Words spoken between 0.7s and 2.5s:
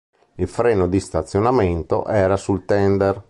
di stazionamento era